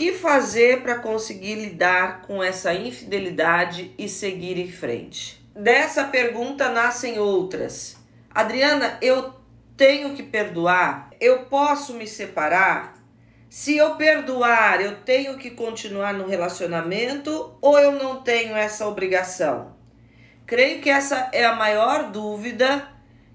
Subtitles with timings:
[0.00, 5.46] que fazer para conseguir lidar com essa infidelidade e seguir em frente?
[5.54, 7.98] Dessa pergunta nascem outras.
[8.34, 9.34] Adriana, eu
[9.76, 11.10] tenho que perdoar?
[11.20, 12.94] Eu posso me separar?
[13.50, 19.76] Se eu perdoar, eu tenho que continuar no relacionamento ou eu não tenho essa obrigação?
[20.46, 22.88] Creio que essa é a maior dúvida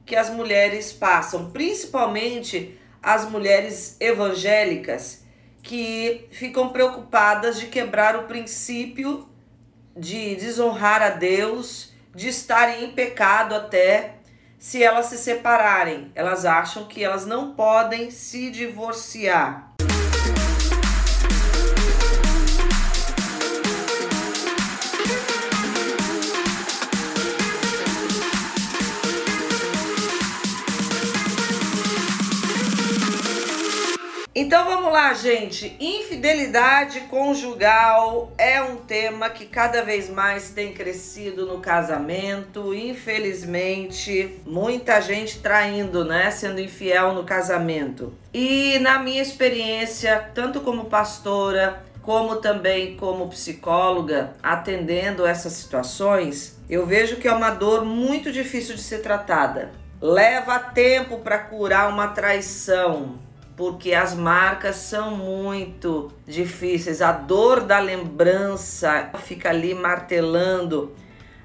[0.04, 5.25] que as mulheres passam, principalmente as mulheres evangélicas
[5.66, 9.28] que ficam preocupadas de quebrar o princípio
[9.98, 14.18] de desonrar a Deus, de estarem em pecado até
[14.60, 16.12] se elas se separarem.
[16.14, 19.74] Elas acham que elas não podem se divorciar.
[34.38, 35.78] Então vamos lá, gente.
[35.80, 42.74] Infidelidade conjugal é um tema que cada vez mais tem crescido no casamento.
[42.74, 46.30] Infelizmente, muita gente traindo, né?
[46.32, 48.14] Sendo infiel no casamento.
[48.34, 56.86] E na minha experiência, tanto como pastora, como também como psicóloga, atendendo essas situações, eu
[56.86, 59.72] vejo que é uma dor muito difícil de ser tratada.
[60.02, 63.24] Leva tempo para curar uma traição
[63.56, 67.02] porque as marcas são muito difíceis.
[67.02, 70.94] A dor da lembrança fica ali martelando.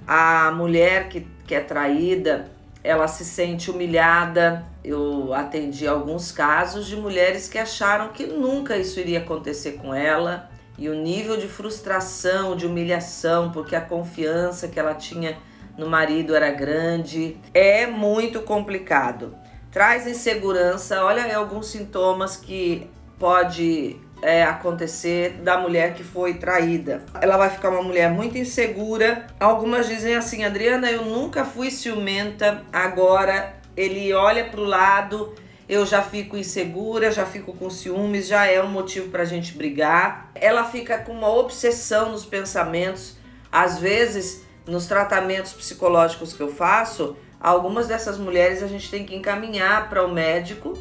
[0.07, 2.51] A mulher que, que é traída,
[2.83, 4.65] ela se sente humilhada.
[4.83, 10.51] Eu atendi alguns casos de mulheres que acharam que nunca isso iria acontecer com ela.
[10.77, 15.39] E o nível de frustração, de humilhação, porque a confiança que ela tinha
[15.77, 19.35] no marido era grande, é muito complicado
[19.71, 21.05] traz insegurança.
[21.05, 27.03] Olha alguns sintomas que pode é, acontecer da mulher que foi traída.
[27.21, 29.27] Ela vai ficar uma mulher muito insegura.
[29.39, 35.35] Algumas dizem assim, Adriana, eu nunca fui ciumenta, agora ele olha para o lado,
[35.69, 39.57] eu já fico insegura, já fico com ciúmes, já é um motivo para a gente
[39.57, 40.31] brigar.
[40.35, 43.17] Ela fica com uma obsessão nos pensamentos.
[43.53, 49.17] Às vezes, nos tratamentos psicológicos que eu faço, Algumas dessas mulheres a gente tem que
[49.17, 50.79] encaminhar para o médico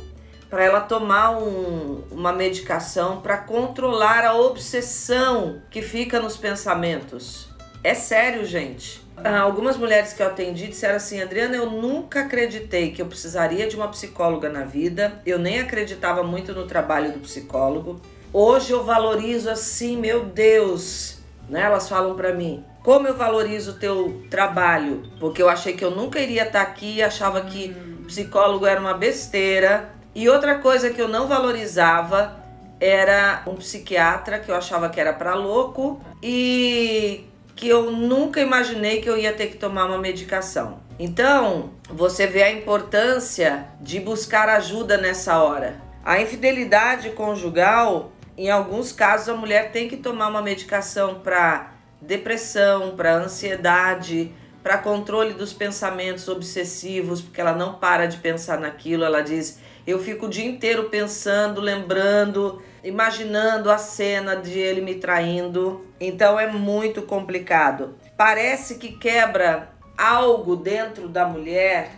[0.49, 7.47] para ela tomar um, uma medicação para controlar a obsessão que fica nos pensamentos.
[7.83, 9.07] É sério, gente.
[9.23, 13.67] Ah, algumas mulheres que eu atendi disseram assim: Adriana, eu nunca acreditei que eu precisaria
[13.67, 18.01] de uma psicóloga na vida, eu nem acreditava muito no trabalho do psicólogo.
[18.33, 21.19] Hoje eu valorizo assim, meu Deus,
[21.49, 21.63] né?
[21.63, 25.91] Elas falam para mim: como eu valorizo o teu trabalho, porque eu achei que eu
[25.91, 27.75] nunca iria estar tá aqui, achava que
[28.07, 29.89] psicólogo era uma besteira.
[30.15, 32.39] E outra coisa que eu não valorizava
[32.79, 37.25] era um psiquiatra que eu achava que era para louco e
[37.55, 40.79] que eu nunca imaginei que eu ia ter que tomar uma medicação.
[40.97, 45.79] Então, você vê a importância de buscar ajuda nessa hora.
[46.03, 52.95] A infidelidade conjugal, em alguns casos, a mulher tem que tomar uma medicação para depressão,
[52.95, 54.31] para ansiedade,
[54.63, 59.03] para controle dos pensamentos obsessivos, porque ela não para de pensar naquilo.
[59.03, 64.95] Ela diz: Eu fico o dia inteiro pensando, lembrando, imaginando a cena de ele me
[64.95, 65.85] traindo.
[65.99, 67.95] Então é muito complicado.
[68.17, 71.91] Parece que quebra algo dentro da mulher,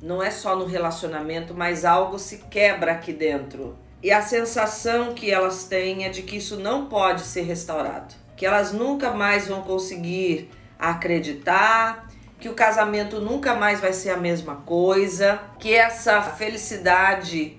[0.00, 3.76] não é só no relacionamento, mas algo se quebra aqui dentro.
[4.02, 8.46] E a sensação que elas têm é de que isso não pode ser restaurado que
[8.46, 12.08] elas nunca mais vão conseguir acreditar,
[12.38, 17.58] que o casamento nunca mais vai ser a mesma coisa, que essa felicidade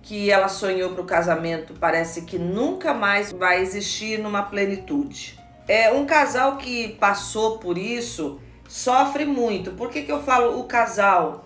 [0.00, 5.38] que ela sonhou para o casamento parece que nunca mais vai existir numa plenitude.
[5.68, 9.72] É um casal que passou por isso sofre muito.
[9.72, 11.44] Por que, que eu falo o casal?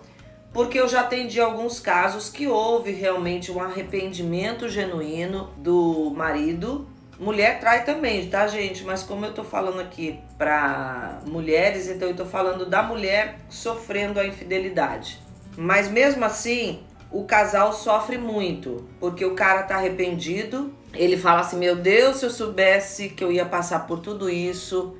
[0.53, 6.87] Porque eu já atendi alguns casos que houve realmente um arrependimento genuíno do marido
[7.19, 8.83] Mulher trai também, tá, gente?
[8.83, 14.19] Mas como eu tô falando aqui para mulheres, então eu tô falando da mulher sofrendo
[14.19, 15.19] a infidelidade.
[15.57, 16.79] Mas mesmo assim,
[17.11, 20.73] o casal sofre muito, porque o cara tá arrependido.
[20.93, 24.95] Ele fala assim: Meu Deus, se eu soubesse que eu ia passar por tudo isso,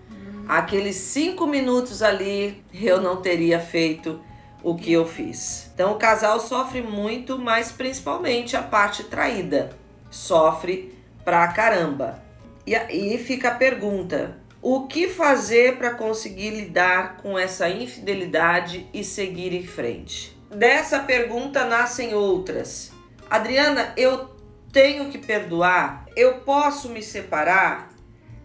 [0.47, 4.19] aqueles cinco minutos ali eu não teria feito
[4.63, 5.69] o que eu fiz.
[5.73, 9.69] Então o casal sofre muito, mas principalmente a parte traída
[10.09, 10.96] sofre
[11.27, 12.23] pra caramba.
[12.65, 19.03] E aí fica a pergunta: o que fazer para conseguir lidar com essa infidelidade e
[19.03, 20.39] seguir em frente?
[20.49, 22.93] Dessa pergunta nascem outras.
[23.29, 24.37] Adriana, eu
[24.71, 26.05] tenho que perdoar?
[26.15, 27.89] eu posso me separar?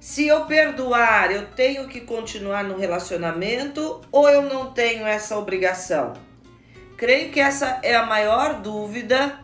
[0.01, 6.15] Se eu perdoar, eu tenho que continuar no relacionamento ou eu não tenho essa obrigação?
[6.97, 9.39] Creio que essa é a maior dúvida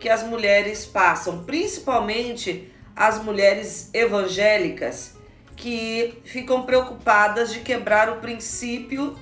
[0.00, 2.69] que as mulheres passam, principalmente
[3.00, 5.14] as mulheres evangélicas
[5.56, 9.18] que ficam preocupadas de quebrar o princípio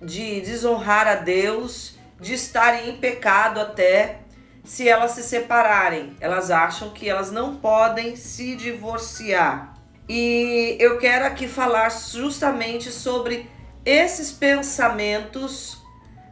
[0.00, 4.20] de desonrar a Deus, de estarem em pecado até
[4.64, 6.16] se elas se separarem.
[6.20, 9.74] Elas acham que elas não podem se divorciar.
[10.08, 13.46] E eu quero aqui falar justamente sobre
[13.84, 15.82] esses pensamentos.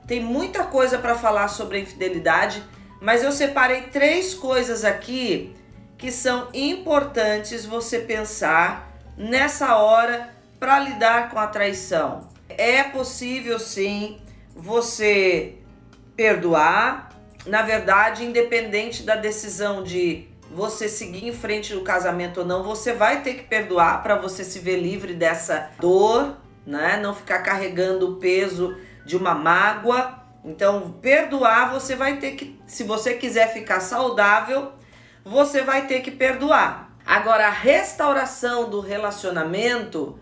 [0.07, 2.63] Tem muita coisa para falar sobre a infidelidade,
[3.03, 5.60] mas eu separei três coisas aqui
[6.01, 12.27] que são importantes você pensar nessa hora para lidar com a traição.
[12.49, 14.19] É possível sim
[14.57, 15.57] você
[16.17, 17.11] perdoar,
[17.47, 22.93] na verdade, independente da decisão de você seguir em frente no casamento ou não, você
[22.95, 26.37] vai ter que perdoar para você se ver livre dessa dor,
[26.67, 26.99] né?
[27.01, 30.19] Não ficar carregando o peso de uma mágoa.
[30.45, 34.73] Então, perdoar você vai ter que, se você quiser ficar saudável,
[35.25, 36.91] você vai ter que perdoar.
[37.05, 40.19] Agora, a restauração do relacionamento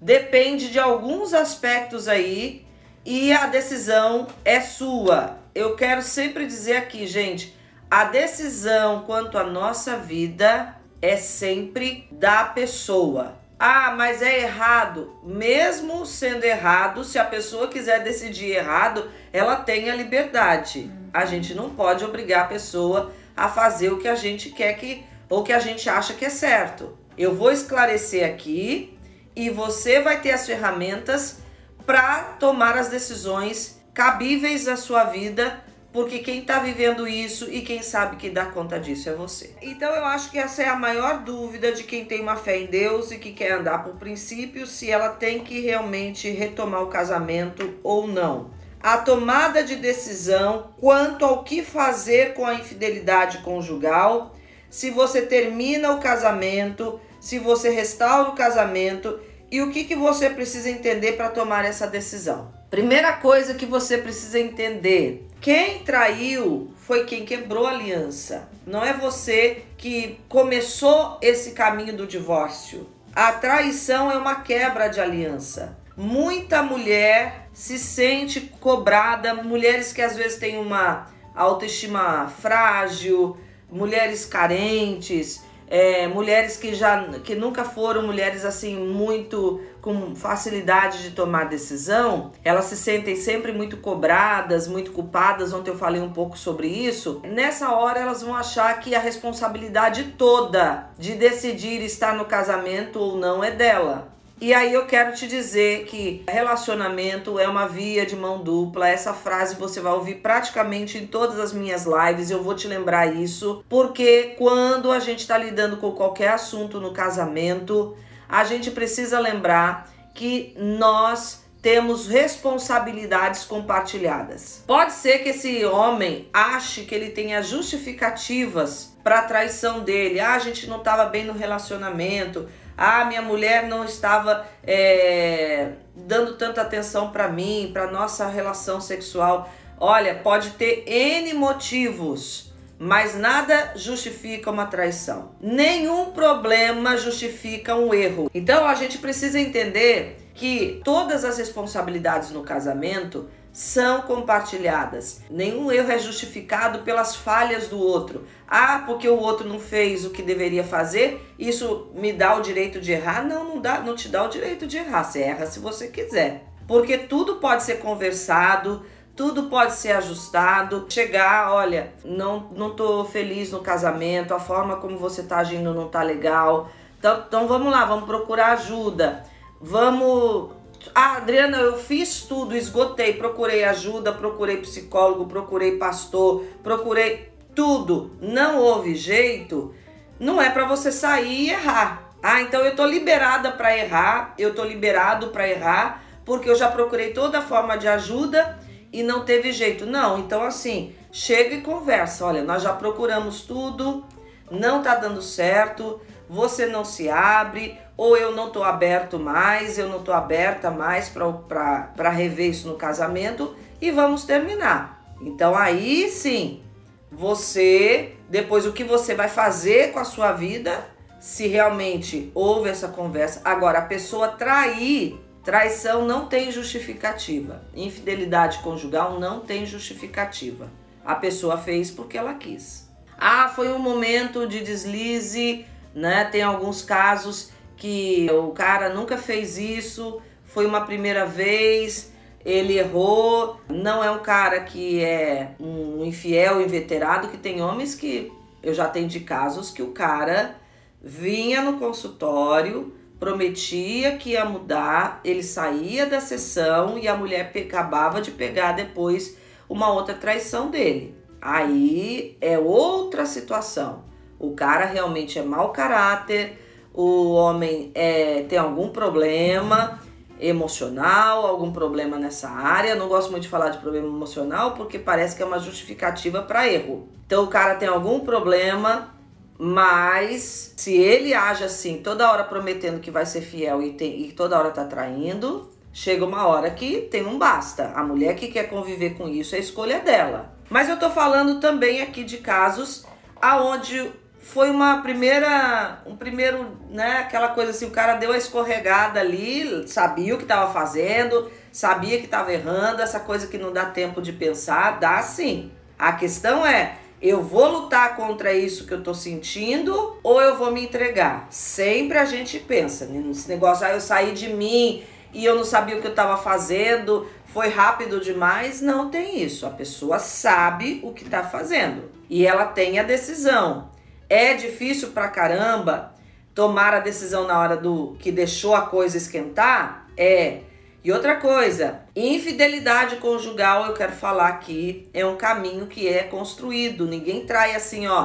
[0.00, 2.66] depende de alguns aspectos aí
[3.04, 5.38] e a decisão é sua.
[5.54, 7.56] Eu quero sempre dizer aqui, gente,
[7.90, 13.36] a decisão quanto à nossa vida é sempre da pessoa.
[13.58, 15.14] Ah, mas é errado.
[15.22, 20.90] Mesmo sendo errado, se a pessoa quiser decidir errado, ela tem a liberdade.
[21.12, 25.04] A gente não pode obrigar a pessoa a fazer o que a gente quer que
[25.28, 26.96] ou que a gente acha que é certo.
[27.16, 28.98] Eu vou esclarecer aqui
[29.34, 31.38] e você vai ter as ferramentas
[31.86, 35.62] para tomar as decisões cabíveis à sua vida
[35.92, 39.54] porque quem está vivendo isso e quem sabe que dá conta disso é você.
[39.60, 42.66] Então eu acho que essa é a maior dúvida de quem tem uma fé em
[42.66, 47.78] Deus e que quer andar por princípio, se ela tem que realmente retomar o casamento
[47.82, 48.50] ou não.
[48.82, 54.34] A tomada de decisão quanto ao que fazer com a infidelidade conjugal,
[54.68, 59.20] se você termina o casamento, se você restaura o casamento
[59.52, 62.52] e o que, que você precisa entender para tomar essa decisão.
[62.70, 68.48] Primeira coisa que você precisa entender quem traiu foi quem quebrou a aliança.
[68.66, 72.88] Não é você que começou esse caminho do divórcio.
[73.14, 75.76] A traição é uma quebra de aliança.
[75.96, 83.36] Muita mulher se sente cobrada, mulheres que às vezes têm uma autoestima frágil,
[83.70, 85.42] mulheres carentes,
[85.72, 92.30] é, mulheres que já que nunca foram mulheres assim muito com facilidade de tomar decisão,
[92.44, 95.52] elas se sentem sempre muito cobradas, muito culpadas.
[95.52, 97.22] Ontem eu falei um pouco sobre isso.
[97.24, 103.16] Nessa hora elas vão achar que a responsabilidade toda de decidir estar no casamento ou
[103.16, 104.11] não é dela.
[104.42, 108.88] E aí eu quero te dizer que relacionamento é uma via de mão dupla.
[108.88, 112.28] Essa frase você vai ouvir praticamente em todas as minhas lives.
[112.28, 116.92] Eu vou te lembrar isso, porque quando a gente está lidando com qualquer assunto no
[116.92, 117.96] casamento,
[118.28, 124.64] a gente precisa lembrar que nós temos responsabilidades compartilhadas.
[124.66, 130.18] Pode ser que esse homem ache que ele tenha justificativas para a traição dele.
[130.18, 136.34] Ah, a gente não estava bem no relacionamento ah, minha mulher não estava é, dando
[136.34, 139.50] tanta atenção para mim, para nossa relação sexual.
[139.78, 145.32] Olha, pode ter N motivos, mas nada justifica uma traição.
[145.40, 148.30] Nenhum problema justifica um erro.
[148.34, 155.20] Então a gente precisa entender que todas as responsabilidades no casamento são compartilhadas.
[155.30, 158.24] Nenhum erro é justificado pelas falhas do outro.
[158.48, 162.80] Ah, porque o outro não fez o que deveria fazer, isso me dá o direito
[162.80, 163.22] de errar?
[163.22, 165.04] Não, não dá, não te dá o direito de errar.
[165.04, 166.46] Você erra se você quiser.
[166.66, 170.86] Porque tudo pode ser conversado, tudo pode ser ajustado.
[170.88, 175.88] Chegar, olha, não não tô feliz no casamento, a forma como você tá agindo não
[175.88, 176.70] tá legal.
[176.98, 179.24] Então, então vamos lá, vamos procurar ajuda.
[179.60, 180.61] Vamos
[180.94, 188.12] ah, Adriana, eu fiz tudo, esgotei, procurei ajuda, procurei psicólogo, procurei pastor, procurei tudo.
[188.20, 189.74] Não houve jeito.
[190.18, 192.14] Não é para você sair e errar.
[192.22, 196.68] Ah, então eu tô liberada para errar, eu tô liberado para errar, porque eu já
[196.70, 198.58] procurei toda forma de ajuda
[198.92, 199.84] e não teve jeito.
[199.84, 202.24] Não, então assim, chega e conversa.
[202.24, 204.04] Olha, nós já procuramos tudo,
[204.48, 209.88] não tá dando certo, você não se abre, ou eu não tô aberto mais, eu
[209.88, 215.14] não tô aberta mais para rever isso no casamento e vamos terminar.
[215.20, 216.62] Então aí sim,
[217.10, 220.84] você, depois o que você vai fazer com a sua vida,
[221.20, 223.42] se realmente houve essa conversa.
[223.44, 227.62] Agora, a pessoa trair, traição não tem justificativa.
[227.74, 230.68] Infidelidade conjugal não tem justificativa.
[231.04, 232.90] A pessoa fez porque ela quis.
[233.16, 236.24] Ah, foi um momento de deslize, né?
[236.24, 237.51] Tem alguns casos
[237.82, 242.12] que o cara nunca fez isso, foi uma primeira vez,
[242.44, 248.30] ele errou, não é um cara que é um infiel inveterado, que tem homens que
[248.62, 250.54] eu já de casos que o cara
[251.02, 258.22] vinha no consultório, prometia que ia mudar, ele saía da sessão e a mulher acabava
[258.22, 259.36] de pegar depois
[259.68, 261.16] uma outra traição dele.
[261.40, 264.04] Aí é outra situação.
[264.38, 266.62] O cara realmente é mau caráter,
[266.94, 270.00] o homem é, tem algum problema
[270.40, 272.94] emocional, algum problema nessa área.
[272.94, 276.68] Não gosto muito de falar de problema emocional porque parece que é uma justificativa para
[276.68, 277.08] erro.
[277.26, 279.14] Então o cara tem algum problema,
[279.58, 284.32] mas se ele age assim, toda hora prometendo que vai ser fiel e, tem, e
[284.32, 287.92] toda hora tá traindo, chega uma hora que tem um basta.
[287.94, 290.52] A mulher que quer conviver com isso é escolha dela.
[290.68, 293.06] Mas eu tô falando também aqui de casos
[293.40, 294.10] aonde
[294.42, 299.86] foi uma primeira, um primeiro, né, aquela coisa assim, o cara deu a escorregada ali,
[299.88, 304.20] sabia o que estava fazendo, sabia que estava errando, essa coisa que não dá tempo
[304.20, 305.70] de pensar, dá sim.
[305.96, 310.72] A questão é, eu vou lutar contra isso que eu tô sentindo ou eu vou
[310.72, 311.46] me entregar?
[311.48, 315.96] Sempre a gente pensa nesse negócio, ah, eu saí de mim e eu não sabia
[315.96, 318.80] o que eu estava fazendo, foi rápido demais.
[318.82, 319.64] Não tem isso.
[319.64, 323.91] A pessoa sabe o que está fazendo e ela tem a decisão.
[324.32, 326.14] É difícil pra caramba
[326.54, 330.06] tomar a decisão na hora do que deixou a coisa esquentar?
[330.16, 330.60] É.
[331.04, 337.06] E outra coisa, infidelidade conjugal, eu quero falar aqui, é um caminho que é construído.
[337.06, 338.22] Ninguém trai assim, ó,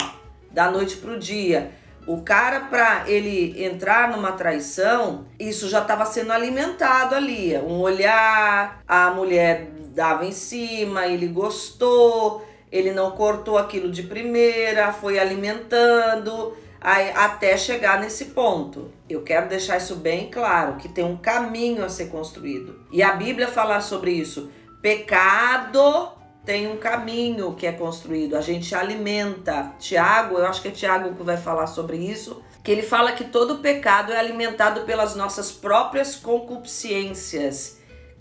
[0.49, 1.71] da noite pro dia.
[2.07, 7.57] O cara, para ele entrar numa traição, isso já estava sendo alimentado ali.
[7.57, 14.91] Um olhar, a mulher dava em cima, ele gostou, ele não cortou aquilo de primeira,
[14.91, 16.55] foi alimentando
[17.15, 18.91] até chegar nesse ponto.
[19.09, 22.79] Eu quero deixar isso bem claro, que tem um caminho a ser construído.
[22.91, 24.51] E a Bíblia fala sobre isso.
[24.81, 26.11] Pecado
[26.45, 29.73] tem um caminho que é construído, a gente alimenta.
[29.79, 33.25] Tiago, eu acho que é Tiago que vai falar sobre isso, que ele fala que
[33.25, 37.76] todo pecado é alimentado pelas nossas próprias concupiscências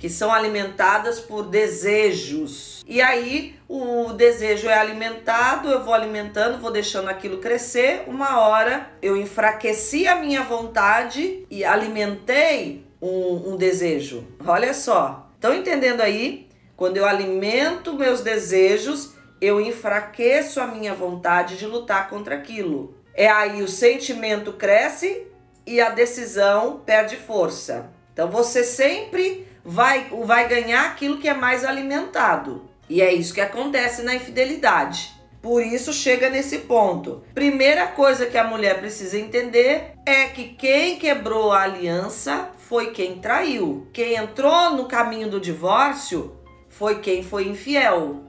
[0.06, 2.84] que são alimentadas por desejos.
[2.86, 8.04] E aí o desejo é alimentado, eu vou alimentando, vou deixando aquilo crescer.
[8.06, 14.24] Uma hora eu enfraqueci a minha vontade e alimentei um, um desejo.
[14.46, 16.48] Olha só, estão entendendo aí?
[16.76, 22.94] Quando eu alimento meus desejos, eu enfraqueço a minha vontade de lutar contra aquilo.
[23.12, 25.26] É aí o sentimento cresce
[25.66, 27.90] e a decisão perde força.
[28.12, 32.70] Então você sempre vai, vai ganhar aquilo que é mais alimentado.
[32.88, 35.12] E é isso que acontece na infidelidade.
[35.42, 37.22] Por isso chega nesse ponto.
[37.34, 43.18] Primeira coisa que a mulher precisa entender é que quem quebrou a aliança foi quem
[43.18, 43.88] traiu.
[43.92, 46.36] Quem entrou no caminho do divórcio
[46.68, 48.22] foi quem foi infiel.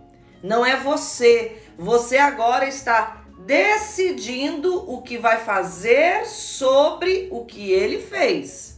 [0.44, 1.58] Não é você.
[1.78, 8.77] Você agora está decidindo o que vai fazer sobre o que ele fez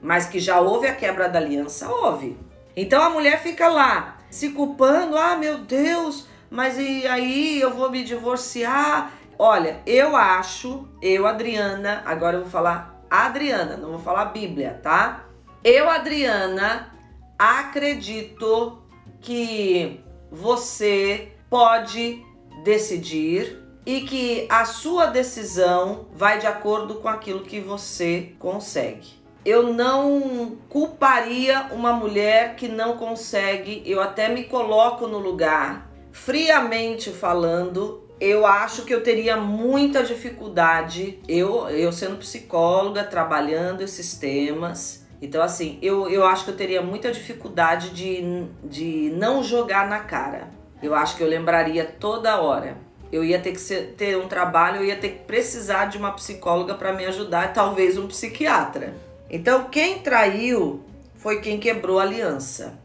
[0.00, 2.38] mas que já houve a quebra da aliança, houve.
[2.76, 7.90] Então a mulher fica lá se culpando, ah, meu Deus, mas e aí eu vou
[7.90, 9.12] me divorciar?
[9.38, 15.24] Olha, eu acho, eu, Adriana, agora eu vou falar Adriana, não vou falar Bíblia, tá?
[15.64, 16.92] Eu, Adriana,
[17.38, 18.82] acredito
[19.20, 20.00] que
[20.30, 22.22] você pode
[22.62, 29.17] decidir e que a sua decisão vai de acordo com aquilo que você consegue
[29.48, 35.90] eu não culparia uma mulher que não consegue, eu até me coloco no lugar.
[36.12, 44.14] Friamente falando, eu acho que eu teria muita dificuldade, eu, eu sendo psicóloga, trabalhando esses
[44.18, 45.06] temas.
[45.22, 50.00] Então, assim, eu, eu acho que eu teria muita dificuldade de, de não jogar na
[50.00, 50.50] cara.
[50.82, 52.76] Eu acho que eu lembraria toda hora.
[53.10, 56.12] Eu ia ter que ser, ter um trabalho, eu ia ter que precisar de uma
[56.12, 59.07] psicóloga para me ajudar, talvez um psiquiatra.
[59.30, 62.78] Então, quem traiu foi quem quebrou a aliança.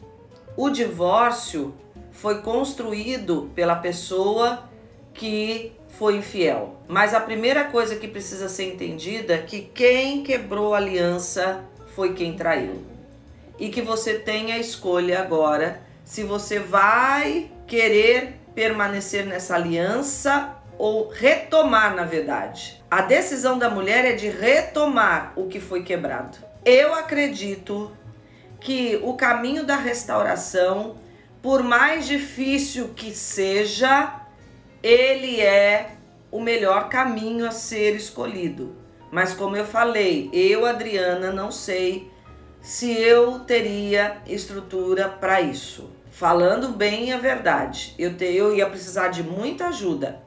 [0.57, 1.73] O divórcio
[2.11, 4.69] foi construído pela pessoa
[5.13, 6.75] que foi infiel.
[6.87, 11.63] Mas a primeira coisa que precisa ser entendida é que quem quebrou a aliança
[11.95, 12.83] foi quem traiu.
[13.59, 21.09] E que você tem a escolha agora se você vai querer permanecer nessa aliança ou
[21.09, 22.82] retomar, na verdade.
[22.93, 26.37] A decisão da mulher é de retomar o que foi quebrado.
[26.63, 27.91] Eu acredito
[28.59, 30.97] que o caminho da restauração,
[31.41, 34.21] por mais difícil que seja,
[34.83, 35.95] ele é
[36.29, 38.75] o melhor caminho a ser escolhido.
[39.11, 42.11] Mas como eu falei, eu, Adriana, não sei
[42.61, 45.89] se eu teria estrutura para isso.
[46.11, 50.21] Falando bem a verdade, eu, te, eu ia precisar de muita ajuda.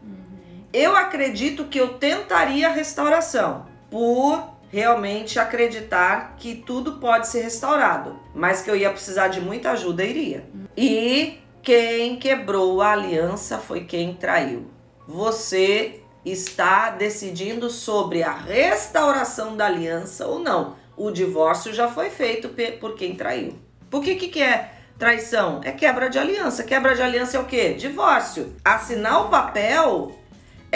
[0.73, 8.19] Eu acredito que eu tentaria a restauração por realmente acreditar que tudo pode ser restaurado,
[8.35, 10.49] mas que eu ia precisar de muita ajuda, iria.
[10.77, 14.67] E quem quebrou a aliança foi quem traiu.
[15.07, 20.75] Você está decidindo sobre a restauração da aliança ou não.
[20.97, 23.57] O divórcio já foi feito por quem traiu.
[23.89, 25.61] Por que que, é traição?
[25.63, 26.65] É quebra de aliança.
[26.65, 27.75] Quebra de aliança é o quê?
[27.75, 28.55] Divórcio.
[28.65, 30.16] Assinar o papel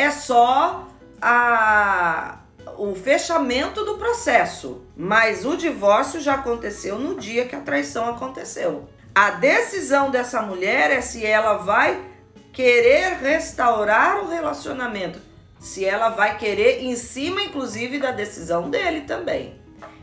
[0.00, 0.88] é só
[1.20, 2.36] a
[2.76, 8.88] o fechamento do processo, mas o divórcio já aconteceu no dia que a traição aconteceu.
[9.14, 12.00] A decisão dessa mulher é se ela vai
[12.52, 15.20] querer restaurar o relacionamento,
[15.58, 19.60] se ela vai querer em cima inclusive da decisão dele também,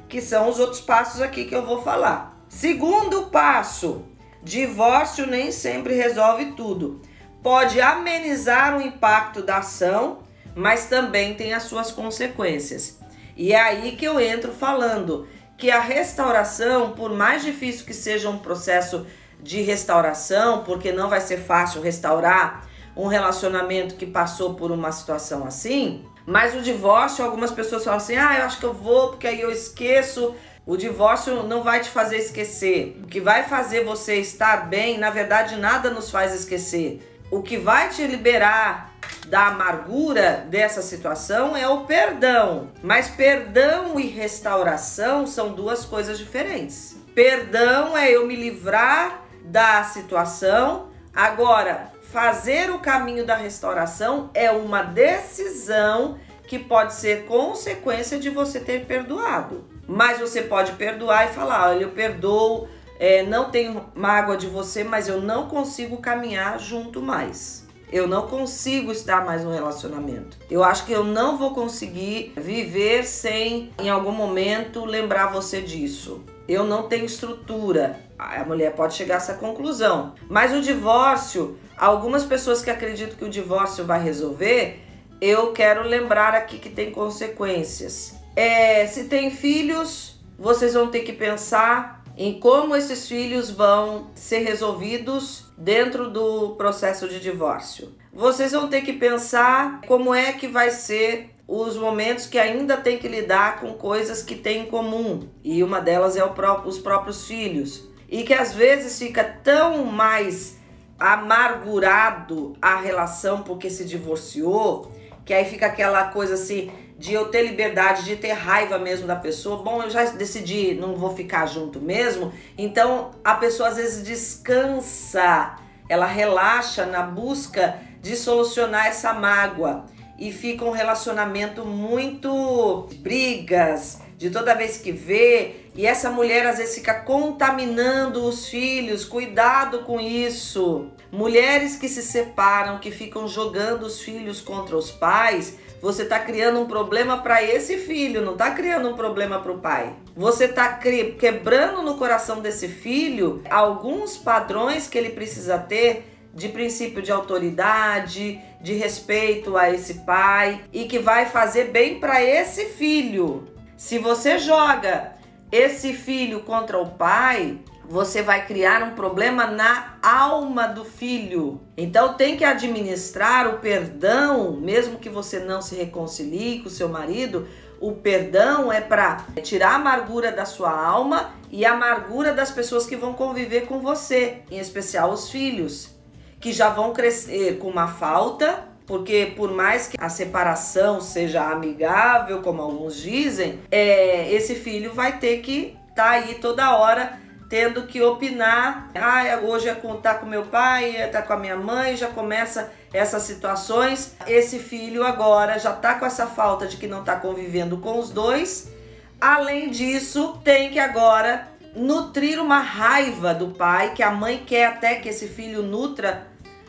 [0.08, 2.46] que são os outros passos aqui que eu vou falar.
[2.48, 4.06] Segundo passo,
[4.44, 7.02] divórcio nem sempre resolve tudo.
[7.42, 10.28] Pode amenizar o impacto da ação
[10.58, 12.98] mas também tem as suas consequências.
[13.36, 18.28] E é aí que eu entro falando que a restauração, por mais difícil que seja
[18.28, 19.06] um processo
[19.40, 25.46] de restauração, porque não vai ser fácil restaurar um relacionamento que passou por uma situação
[25.46, 29.28] assim, mas o divórcio, algumas pessoas falam assim: ah, eu acho que eu vou porque
[29.28, 30.36] aí eu esqueço.
[30.66, 33.00] O divórcio não vai te fazer esquecer.
[33.04, 37.17] O que vai fazer você estar bem, na verdade, nada nos faz esquecer.
[37.30, 38.94] O que vai te liberar
[39.28, 42.72] da amargura dessa situação é o perdão.
[42.82, 46.96] Mas perdão e restauração são duas coisas diferentes.
[47.14, 50.88] Perdão é eu me livrar da situação.
[51.14, 58.62] Agora, fazer o caminho da restauração é uma decisão que pode ser consequência de você
[58.62, 59.66] ter perdoado.
[59.86, 64.84] Mas você pode perdoar e falar: olha, eu perdoo, é, não tenho mágoa de você,
[64.84, 67.66] mas eu não consigo caminhar junto mais.
[67.92, 70.38] Eu não consigo estar mais no relacionamento.
[70.52, 76.22] Eu acho que eu não vou conseguir viver sem, em algum momento, lembrar você disso.
[76.48, 78.02] Eu não tenho estrutura.
[78.20, 80.16] A mulher pode chegar a essa conclusão.
[80.30, 84.84] Mas o divórcio, algumas pessoas que acreditam que o divórcio vai resolver,
[85.22, 88.16] eu quero lembrar aqui que tem consequências.
[88.36, 94.40] É, se tem filhos, vocês vão ter que pensar em como esses filhos vão ser
[94.40, 97.96] resolvidos dentro do processo de divórcio.
[98.12, 102.98] Vocês vão ter que pensar como é que vai ser os momentos que ainda tem
[102.98, 106.24] que lidar com coisas que têm em comum, e uma delas é
[106.66, 110.58] os próprios filhos, e que às vezes fica tão mais
[111.00, 114.92] amargurado a relação porque se divorciou,
[115.24, 119.16] que aí fica aquela coisa assim, de eu ter liberdade, de ter raiva mesmo da
[119.16, 119.62] pessoa.
[119.64, 122.34] Bom, eu já decidi, não vou ficar junto mesmo.
[122.58, 125.56] Então a pessoa às vezes descansa,
[125.88, 129.86] ela relaxa na busca de solucionar essa mágoa
[130.18, 136.58] e fica um relacionamento muito brigas, de toda vez que vê, e essa mulher às
[136.58, 140.88] vezes fica contaminando os filhos, cuidado com isso.
[141.12, 146.60] Mulheres que se separam, que ficam jogando os filhos contra os pais, você está criando
[146.60, 149.94] um problema para esse filho, não está criando um problema para o pai.
[150.16, 157.02] Você está quebrando no coração desse filho alguns padrões que ele precisa ter de princípio
[157.02, 163.48] de autoridade, de respeito a esse pai e que vai fazer bem para esse filho.
[163.76, 165.14] Se você joga
[165.52, 171.62] esse filho contra o pai, você vai criar um problema na alma do filho.
[171.78, 177.48] Então tem que administrar o perdão, mesmo que você não se reconcilie com seu marido.
[177.80, 182.86] O perdão é para tirar a amargura da sua alma e a amargura das pessoas
[182.86, 185.96] que vão conviver com você, em especial os filhos,
[186.42, 192.42] que já vão crescer com uma falta, porque por mais que a separação seja amigável,
[192.42, 197.84] como alguns dizem, é, esse filho vai ter que estar tá aí toda hora tendo
[197.84, 198.90] que opinar.
[198.96, 202.72] Ah, hoje é contar com meu pai, é tá com a minha mãe, já começa
[202.94, 204.16] essas situações.
[204.26, 208.10] Esse filho agora já tá com essa falta de que não tá convivendo com os
[208.10, 208.72] dois.
[209.20, 214.96] Além disso, tem que agora nutrir uma raiva do pai, que a mãe quer até
[214.96, 216.28] que esse filho nutra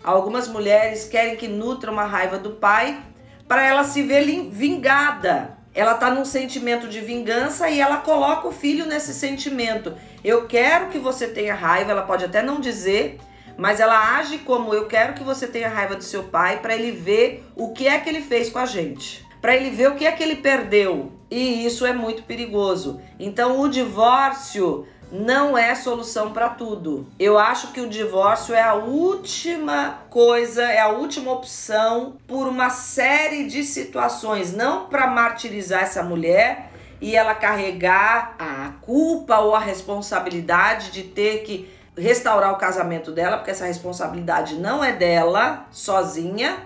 [0.09, 2.99] Algumas mulheres querem que nutra uma raiva do pai
[3.47, 5.58] para ela se ver vingada.
[5.79, 9.95] Ela tá num sentimento de vingança e ela coloca o filho nesse sentimento.
[10.25, 13.21] Eu quero que você tenha raiva, ela pode até não dizer,
[13.57, 16.91] mas ela age como eu quero que você tenha raiva do seu pai para ele
[16.91, 20.05] ver o que é que ele fez com a gente, para ele ver o que
[20.05, 21.13] é que ele perdeu.
[21.31, 23.01] E isso é muito perigoso.
[23.17, 27.07] Então o divórcio não é solução para tudo.
[27.19, 32.71] Eu acho que o divórcio é a última coisa, é a última opção por uma
[32.71, 39.61] série de situações, não para martirizar essa mulher e ela carregar a culpa ou a
[39.61, 46.59] responsabilidade de ter que restaurar o casamento dela, porque essa responsabilidade não é dela sozinha,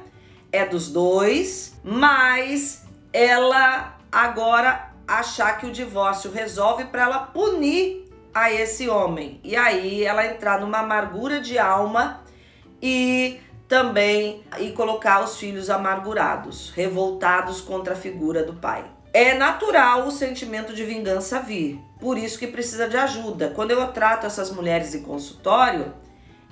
[0.50, 8.52] é dos dois, mas ela agora achar que o divórcio resolve para ela punir a
[8.52, 9.40] esse homem.
[9.42, 12.22] E aí ela entrar numa amargura de alma
[12.80, 18.84] e também e colocar os filhos amargurados, revoltados contra a figura do pai.
[19.14, 23.52] É natural o sentimento de vingança vir, por isso que precisa de ajuda.
[23.54, 25.92] Quando eu trato essas mulheres em consultório,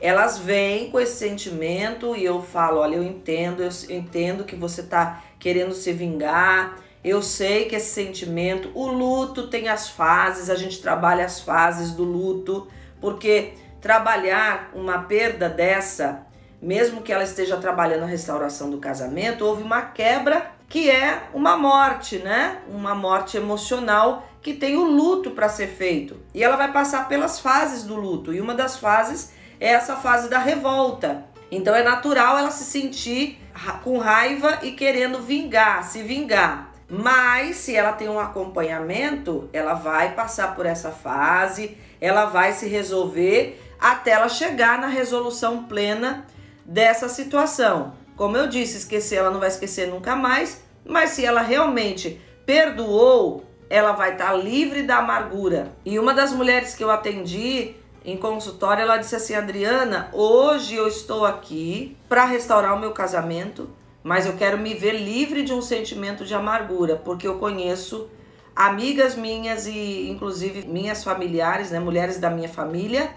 [0.00, 4.80] elas vêm com esse sentimento e eu falo, olha, eu entendo, eu entendo que você
[4.80, 10.54] está querendo se vingar, eu sei que esse sentimento, o luto tem as fases, a
[10.54, 12.68] gente trabalha as fases do luto,
[13.00, 16.26] porque trabalhar uma perda dessa,
[16.60, 21.56] mesmo que ela esteja trabalhando a restauração do casamento, houve uma quebra que é uma
[21.56, 22.58] morte, né?
[22.68, 26.20] Uma morte emocional que tem o luto para ser feito.
[26.34, 30.28] E ela vai passar pelas fases do luto, e uma das fases é essa fase
[30.28, 31.24] da revolta.
[31.50, 33.40] Então é natural ela se sentir
[33.82, 36.69] com raiva e querendo vingar, se vingar.
[36.90, 42.66] Mas se ela tem um acompanhamento, ela vai passar por essa fase, ela vai se
[42.66, 46.26] resolver até ela chegar na resolução plena
[46.64, 47.94] dessa situação.
[48.16, 53.44] Como eu disse, esquecer ela não vai esquecer nunca mais, mas se ela realmente perdoou,
[53.70, 55.72] ela vai estar tá livre da amargura.
[55.84, 60.88] E uma das mulheres que eu atendi em consultório, ela disse assim: Adriana, hoje eu
[60.88, 63.70] estou aqui para restaurar o meu casamento
[64.02, 68.08] mas eu quero me ver livre de um sentimento de amargura, porque eu conheço
[68.54, 73.10] amigas minhas e inclusive minhas familiares, né, mulheres da minha família,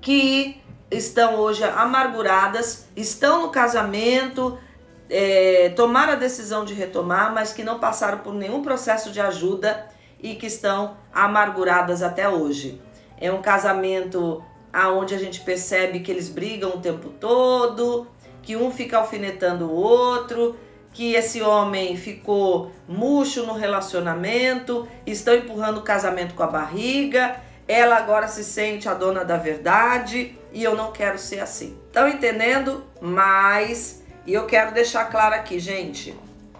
[0.00, 4.58] que estão hoje amarguradas, estão no casamento,
[5.08, 9.88] é, tomaram a decisão de retomar, mas que não passaram por nenhum processo de ajuda
[10.22, 12.80] e que estão amarguradas até hoje.
[13.18, 18.06] É um casamento aonde a gente percebe que eles brigam o tempo todo,
[18.42, 20.56] que um fica alfinetando o outro,
[20.92, 27.36] que esse homem ficou murcho no relacionamento, estão empurrando o casamento com a barriga,
[27.68, 31.78] ela agora se sente a dona da verdade e eu não quero ser assim.
[31.86, 32.84] Estão entendendo?
[33.00, 36.14] Mas, e eu quero deixar claro aqui, gente,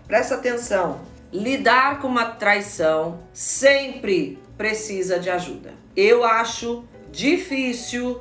[0.06, 1.00] presta atenção.
[1.32, 5.72] Lidar com uma traição sempre precisa de ajuda.
[5.96, 8.20] Eu acho difícil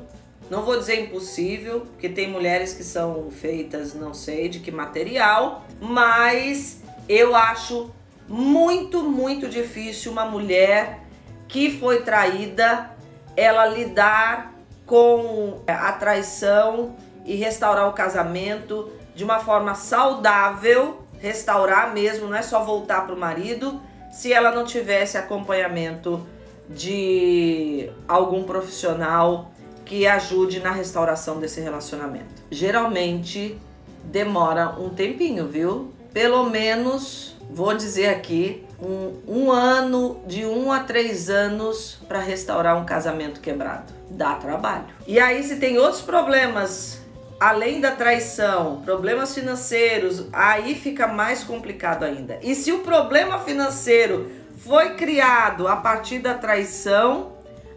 [0.49, 5.63] não vou dizer impossível, porque tem mulheres que são feitas, não sei de que material,
[5.79, 7.91] mas eu acho
[8.27, 11.01] muito, muito difícil uma mulher
[11.47, 12.91] que foi traída,
[13.35, 22.27] ela lidar com a traição e restaurar o casamento de uma forma saudável, restaurar mesmo,
[22.27, 23.79] não é só voltar para o marido,
[24.11, 26.25] se ela não tivesse acompanhamento
[26.67, 29.51] de algum profissional
[29.89, 32.43] que ajude na restauração desse relacionamento.
[32.51, 33.57] Geralmente
[34.03, 35.91] demora um tempinho, viu?
[36.13, 42.77] Pelo menos, vou dizer aqui, um, um ano, de um a três anos para restaurar
[42.77, 43.91] um casamento quebrado.
[44.11, 44.85] Dá trabalho.
[45.07, 47.01] E aí, se tem outros problemas
[47.39, 52.37] além da traição, problemas financeiros, aí fica mais complicado ainda.
[52.43, 57.31] E se o problema financeiro foi criado a partir da traição,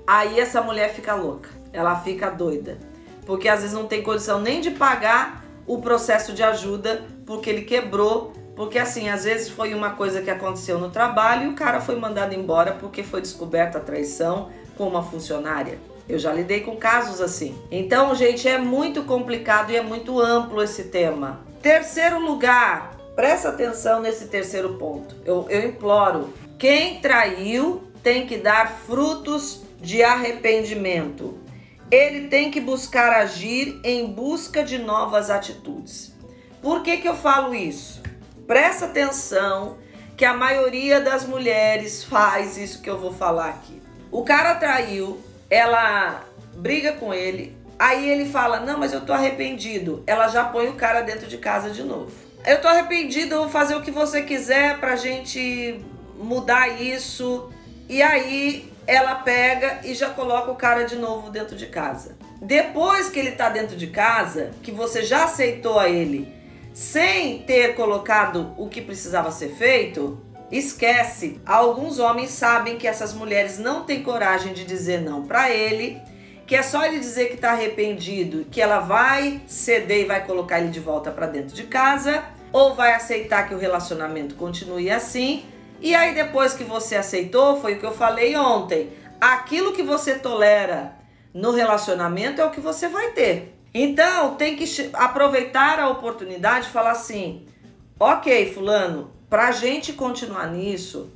[0.07, 2.79] aí essa mulher fica louca ela fica doida.
[3.25, 7.63] Porque às vezes não tem condição nem de pagar o processo de ajuda porque ele
[7.63, 8.33] quebrou.
[8.55, 11.97] Porque assim, às vezes foi uma coisa que aconteceu no trabalho e o cara foi
[11.97, 15.79] mandado embora porque foi descoberta a traição com uma funcionária.
[16.09, 17.57] Eu já lidei com casos assim.
[17.71, 21.41] Então, gente, é muito complicado e é muito amplo esse tema.
[21.63, 25.15] Terceiro lugar, presta atenção nesse terceiro ponto.
[25.25, 31.39] Eu, eu imploro: quem traiu tem que dar frutos de arrependimento
[31.93, 36.13] ele tem que buscar agir em busca de novas atitudes.
[36.61, 38.03] Por que, que eu falo isso?
[38.47, 39.79] Presta atenção
[40.17, 43.81] que a maioria das mulheres faz isso que eu vou falar aqui.
[44.11, 46.25] O cara traiu, ela
[46.55, 50.05] briga com ele, Aí ele fala: Não, mas eu tô arrependido.
[50.07, 52.13] Ela já põe o cara dentro de casa de novo.
[52.47, 55.81] Eu tô arrependido, eu vou fazer o que você quiser pra gente
[56.17, 57.51] mudar isso.
[57.89, 62.17] E aí ela pega e já coloca o cara de novo dentro de casa.
[62.41, 66.33] Depois que ele tá dentro de casa, que você já aceitou a ele,
[66.73, 71.41] sem ter colocado o que precisava ser feito, esquece.
[71.47, 76.01] Alguns homens sabem que essas mulheres não têm coragem de dizer não para ele,
[76.47, 80.61] que é só ele dizer que tá arrependido, que ela vai ceder e vai colocar
[80.61, 85.45] ele de volta para dentro de casa, ou vai aceitar que o relacionamento continue assim.
[85.83, 90.15] E aí depois que você aceitou, foi o que eu falei ontem, aquilo que você
[90.15, 90.95] tolera
[91.35, 93.59] no relacionamento é o que você vai ter.
[93.75, 97.47] Então, tem que aproveitar a oportunidade e falar assim:
[97.99, 101.11] ok, Fulano, pra gente continuar nisso,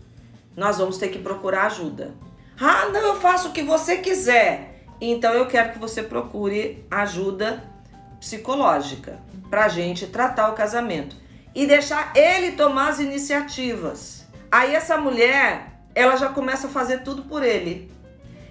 [0.57, 2.15] nós vamos ter que procurar ajuda.
[2.61, 4.85] Ah, não, eu faço o que você quiser.
[5.01, 7.63] Então, eu quero que você procure ajuda
[8.19, 11.15] psicológica pra gente tratar o casamento
[11.55, 14.26] e deixar ele tomar as iniciativas.
[14.51, 17.91] Aí, essa mulher, ela já começa a fazer tudo por ele.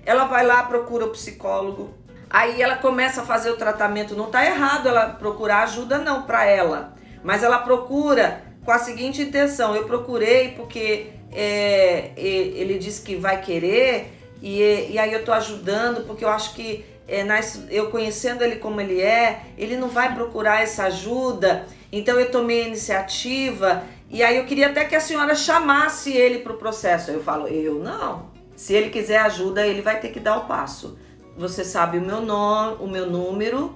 [0.05, 1.93] Ela vai lá, procura o psicólogo.
[2.29, 4.15] Aí ela começa a fazer o tratamento.
[4.15, 6.95] Não tá errado ela procurar ajuda, não, para ela.
[7.23, 13.41] Mas ela procura com a seguinte intenção: eu procurei porque é, ele disse que vai
[13.41, 14.59] querer, e,
[14.91, 18.81] e aí eu tô ajudando porque eu acho que é, nas, eu conhecendo ele como
[18.81, 21.65] ele é, ele não vai procurar essa ajuda.
[21.91, 26.39] Então eu tomei a iniciativa e aí eu queria até que a senhora chamasse ele
[26.39, 27.11] para o processo.
[27.11, 28.29] Eu falo, eu não.
[28.55, 30.97] Se ele quiser ajuda, ele vai ter que dar o passo.
[31.37, 33.75] Você sabe o meu nome, o meu número,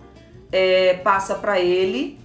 [0.52, 2.20] é, passa para ele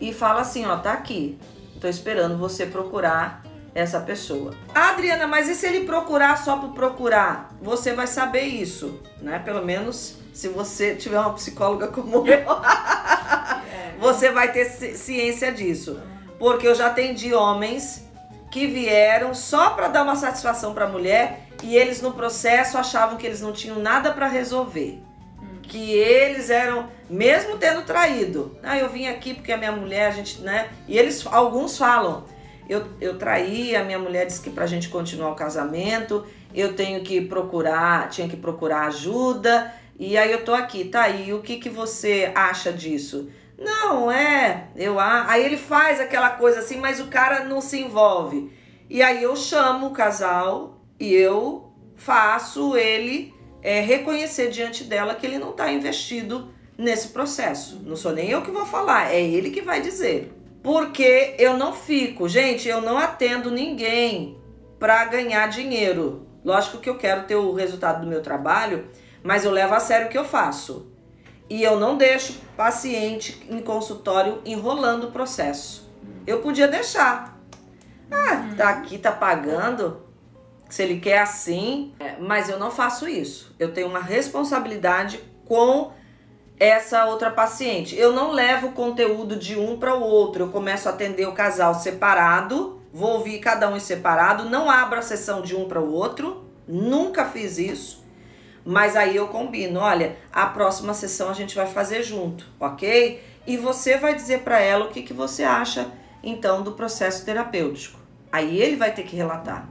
[0.00, 1.38] e fala assim, ó, tá aqui.
[1.80, 4.54] Tô esperando você procurar essa pessoa.
[4.74, 7.50] Ah, Adriana, mas e se ele procurar só por procurar?
[7.62, 9.38] Você vai saber isso, né?
[9.38, 13.94] Pelo menos se você tiver uma psicóloga como eu, é.
[13.98, 16.00] você vai ter ciência disso.
[16.42, 18.04] Porque eu já atendi homens
[18.50, 23.16] que vieram só para dar uma satisfação para a mulher e eles no processo achavam
[23.16, 25.00] que eles não tinham nada para resolver.
[25.40, 25.60] Hum.
[25.62, 28.58] Que eles eram, mesmo tendo traído.
[28.60, 30.70] Ah, eu vim aqui porque a minha mulher, a gente, né?
[30.88, 32.24] E eles, alguns falam,
[32.68, 37.04] eu, eu traí, a minha mulher disse que pra gente continuar o casamento, eu tenho
[37.04, 41.58] que procurar, tinha que procurar ajuda, e aí eu tô aqui, tá aí, o que
[41.58, 43.30] que você acha disso?
[43.62, 48.52] Não, é, eu aí ele faz aquela coisa assim, mas o cara não se envolve.
[48.90, 55.26] E aí eu chamo o casal e eu faço ele é, reconhecer diante dela que
[55.26, 57.80] ele não está investido nesse processo.
[57.84, 60.32] Não sou nem eu que vou falar, é ele que vai dizer.
[60.62, 64.38] Porque eu não fico, gente, eu não atendo ninguém
[64.78, 66.26] para ganhar dinheiro.
[66.44, 68.88] Lógico que eu quero ter o resultado do meu trabalho,
[69.22, 70.91] mas eu levo a sério o que eu faço.
[71.48, 75.90] E eu não deixo paciente em consultório enrolando o processo.
[76.26, 77.38] Eu podia deixar.
[78.10, 80.02] Ah, tá aqui, tá pagando
[80.72, 83.54] se ele quer assim, é, mas eu não faço isso.
[83.58, 85.92] Eu tenho uma responsabilidade com
[86.58, 87.94] essa outra paciente.
[87.94, 90.44] Eu não levo o conteúdo de um para o outro.
[90.44, 94.98] Eu começo a atender o casal separado, vou ouvir cada um em separado, não abro
[94.98, 96.44] a sessão de um para o outro.
[96.66, 98.01] Nunca fiz isso.
[98.64, 103.22] Mas aí eu combino, olha, a próxima sessão a gente vai fazer junto, ok?
[103.46, 105.90] E você vai dizer para ela o que, que você acha
[106.22, 107.98] então do processo terapêutico.
[108.30, 109.68] Aí ele vai ter que relatar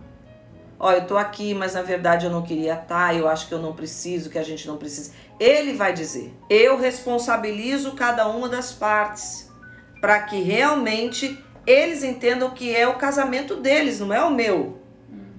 [0.82, 3.54] ó, eu tô aqui, mas na verdade eu não queria estar, tá, eu acho que
[3.54, 5.12] eu não preciso, que a gente não precisa.
[5.40, 6.34] Ele vai dizer.
[6.50, 9.48] Eu responsabilizo cada uma das partes
[10.02, 14.80] para que realmente eles entendam que é o casamento deles, não é o meu.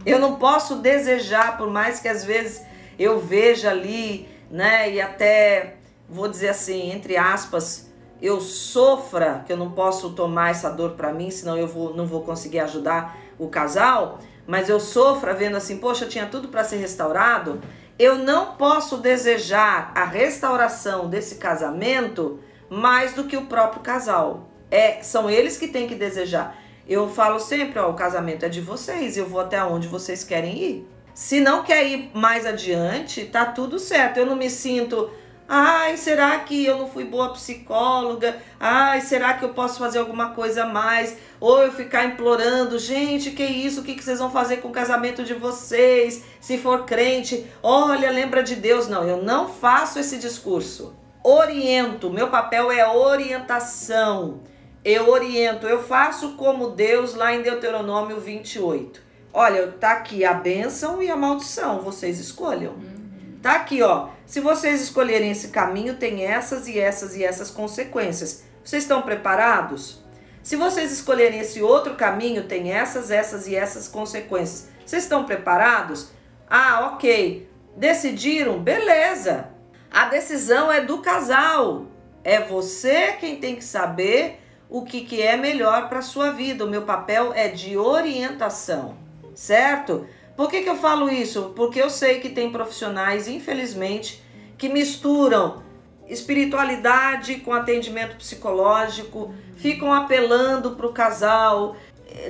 [0.06, 2.62] Eu não posso desejar, por mais que às vezes
[3.02, 5.76] eu veja ali, né, e até
[6.08, 11.12] vou dizer assim, entre aspas, eu sofra, que eu não posso tomar essa dor para
[11.12, 15.78] mim, senão eu vou, não vou conseguir ajudar o casal mas eu sofro vendo assim,
[15.78, 17.60] poxa, tinha tudo para ser restaurado,
[17.98, 24.48] eu não posso desejar a restauração desse casamento mais do que o próprio casal.
[24.70, 26.56] É, são eles que têm que desejar.
[26.88, 30.58] Eu falo sempre, ó, o casamento é de vocês, eu vou até onde vocês querem
[30.58, 30.88] ir.
[31.14, 34.18] Se não quer ir mais adiante, tá tudo certo.
[34.18, 35.10] Eu não me sinto
[35.54, 38.38] Ai, será que eu não fui boa psicóloga?
[38.58, 41.18] Ai, será que eu posso fazer alguma coisa a mais?
[41.38, 43.82] Ou eu ficar implorando, gente, que isso?
[43.82, 46.24] O que, vocês vão fazer com o casamento de vocês?
[46.40, 48.88] Se for crente, olha, lembra de Deus.
[48.88, 50.96] Não, eu não faço esse discurso.
[51.22, 54.40] Oriento, meu papel é orientação.
[54.82, 59.02] Eu oriento, eu faço como Deus lá em Deuteronômio 28.
[59.32, 62.72] Olha, tá aqui a bênção e a maldição, vocês escolham.
[62.72, 63.38] Uhum.
[63.40, 64.08] Tá aqui, ó.
[64.26, 68.44] Se vocês escolherem esse caminho, tem essas e essas e essas consequências.
[68.62, 70.02] Vocês estão preparados?
[70.42, 74.68] Se vocês escolherem esse outro caminho, tem essas, essas e essas consequências.
[74.84, 76.10] Vocês estão preparados?
[76.48, 77.48] Ah, ok.
[77.76, 78.58] Decidiram?
[78.58, 79.48] Beleza.
[79.90, 81.86] A decisão é do casal.
[82.24, 86.64] É você quem tem que saber o que, que é melhor para sua vida.
[86.64, 88.96] O meu papel é de orientação,
[89.34, 90.06] certo?
[90.36, 91.52] Por que, que eu falo isso?
[91.54, 94.22] Porque eu sei que tem profissionais, infelizmente,
[94.56, 95.62] que misturam
[96.08, 101.76] espiritualidade com atendimento psicológico, ficam apelando para o casal,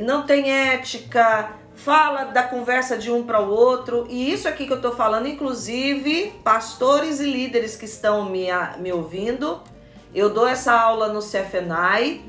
[0.02, 4.06] não tem ética, fala da conversa de um para o outro.
[4.08, 8.46] E isso aqui que eu estou falando, inclusive, pastores e líderes que estão me,
[8.78, 9.60] me ouvindo,
[10.14, 12.22] eu dou essa aula no CFNAI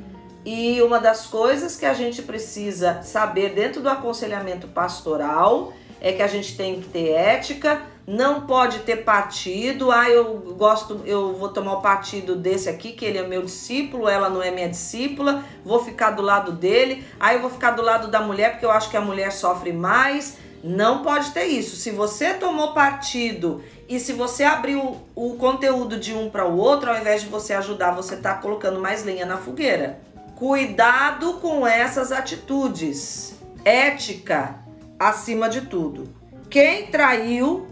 [0.45, 6.21] e uma das coisas que a gente precisa saber dentro do aconselhamento pastoral é que
[6.21, 9.89] a gente tem que ter ética, não pode ter partido.
[9.89, 14.09] Ah, eu gosto, eu vou tomar o partido desse aqui, que ele é meu discípulo,
[14.09, 17.05] ela não é minha discípula, vou ficar do lado dele.
[17.17, 19.71] Ah, eu vou ficar do lado da mulher porque eu acho que a mulher sofre
[19.71, 20.37] mais.
[20.61, 21.77] Não pode ter isso.
[21.77, 26.89] Se você tomou partido e se você abriu o conteúdo de um para o outro,
[26.89, 29.99] ao invés de você ajudar, você está colocando mais lenha na fogueira.
[30.35, 33.35] Cuidado com essas atitudes.
[33.63, 34.59] Ética
[34.99, 36.13] acima de tudo.
[36.49, 37.67] Quem traiu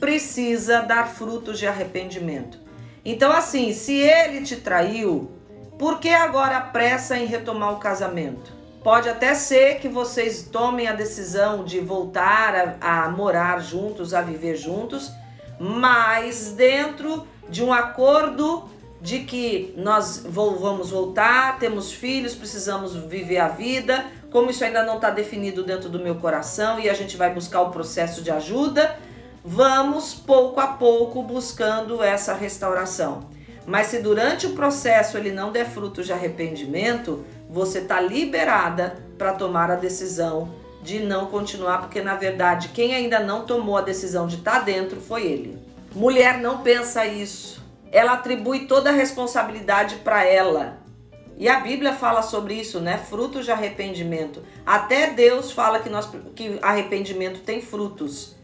[0.00, 2.58] precisa dar frutos de arrependimento.
[3.04, 5.30] Então, assim, se ele te traiu,
[5.78, 8.52] por que agora pressa em retomar o casamento?
[8.82, 14.20] Pode até ser que vocês tomem a decisão de voltar a, a morar juntos, a
[14.20, 15.10] viver juntos,
[15.58, 18.68] mas dentro de um acordo
[19.04, 24.06] de que nós vamos voltar, temos filhos, precisamos viver a vida.
[24.30, 27.60] Como isso ainda não está definido dentro do meu coração e a gente vai buscar
[27.60, 28.98] o processo de ajuda,
[29.44, 33.28] vamos pouco a pouco buscando essa restauração.
[33.66, 39.34] Mas se durante o processo ele não der fruto de arrependimento, você está liberada para
[39.34, 40.48] tomar a decisão
[40.82, 44.60] de não continuar, porque na verdade quem ainda não tomou a decisão de estar tá
[44.60, 45.58] dentro foi ele.
[45.94, 47.63] Mulher não pensa isso
[47.94, 50.82] ela atribui toda a responsabilidade para ela.
[51.38, 52.98] E a Bíblia fala sobre isso, né?
[52.98, 54.42] Frutos de arrependimento.
[54.66, 58.34] Até Deus fala que, nós, que arrependimento tem frutos.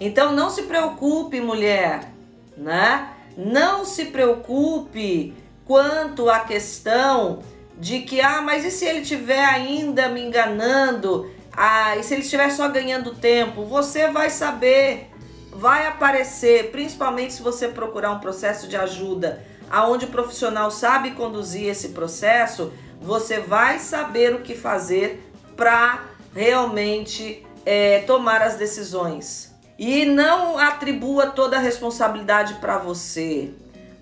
[0.00, 2.10] Então não se preocupe, mulher,
[2.56, 3.10] né?
[3.36, 5.34] Não se preocupe
[5.66, 7.40] quanto à questão
[7.78, 11.30] de que, ah, mas e se ele estiver ainda me enganando?
[11.52, 13.64] Ah, e se ele estiver só ganhando tempo?
[13.64, 15.10] Você vai saber
[15.58, 21.66] vai aparecer, principalmente se você procurar um processo de ajuda, aonde o profissional sabe conduzir
[21.66, 29.52] esse processo, você vai saber o que fazer para realmente é, tomar as decisões.
[29.76, 33.50] E não atribua toda a responsabilidade para você.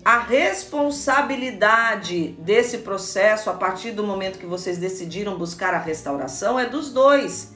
[0.05, 6.67] A responsabilidade desse processo, a partir do momento que vocês decidiram buscar a restauração, é
[6.67, 7.55] dos dois.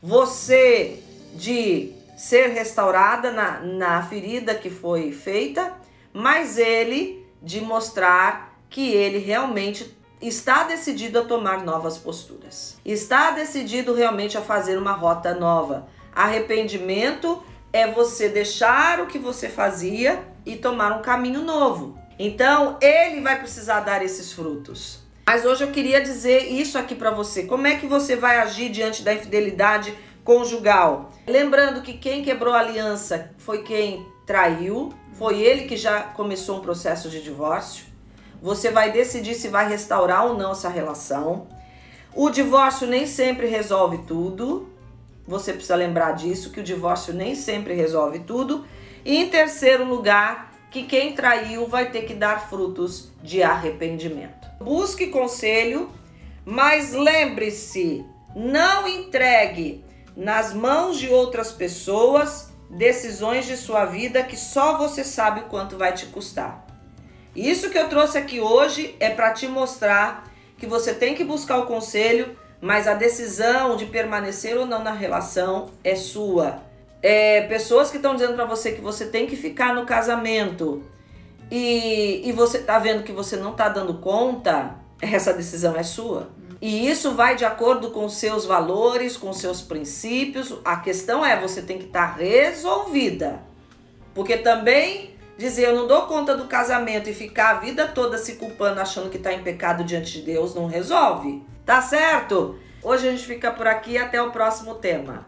[0.00, 1.02] Você
[1.34, 5.72] de ser restaurada na, na ferida que foi feita,
[6.12, 12.76] mas ele de mostrar que ele realmente está decidido a tomar novas posturas.
[12.84, 15.88] Está decidido realmente a fazer uma rota nova.
[16.14, 21.98] Arrependimento é você deixar o que você fazia e tomar um caminho novo.
[22.18, 25.00] Então, ele vai precisar dar esses frutos.
[25.26, 27.44] Mas hoje eu queria dizer isso aqui para você.
[27.44, 31.10] Como é que você vai agir diante da infidelidade conjugal.
[31.26, 36.60] Lembrando que quem quebrou a aliança foi quem traiu, foi ele que já começou um
[36.60, 37.84] processo de divórcio.
[38.42, 41.46] Você vai decidir se vai restaurar ou não essa relação.
[42.14, 44.68] O divórcio nem sempre resolve tudo.
[45.26, 48.64] Você precisa lembrar disso, que o divórcio nem sempre resolve tudo.
[49.04, 54.48] E em terceiro lugar, que quem traiu vai ter que dar frutos de arrependimento.
[54.58, 55.90] Busque conselho,
[56.44, 58.04] mas lembre-se,
[58.34, 59.84] não entregue
[60.20, 65.78] nas mãos de outras pessoas decisões de sua vida que só você sabe o quanto
[65.78, 66.66] vai te custar.
[67.34, 71.56] Isso que eu trouxe aqui hoje é para te mostrar que você tem que buscar
[71.56, 76.60] o conselho, mas a decisão de permanecer ou não na relação é sua.
[77.02, 80.82] É, pessoas que estão dizendo para você que você tem que ficar no casamento
[81.50, 86.28] e, e você tá vendo que você não tá dando conta, essa decisão é sua.
[86.60, 90.54] E isso vai de acordo com seus valores, com seus princípios.
[90.62, 93.40] A questão é, você tem que estar tá resolvida.
[94.14, 98.34] Porque também dizer eu não dou conta do casamento e ficar a vida toda se
[98.34, 101.42] culpando, achando que está em pecado diante de Deus, não resolve.
[101.64, 102.58] Tá certo?
[102.82, 105.26] Hoje a gente fica por aqui até o próximo tema.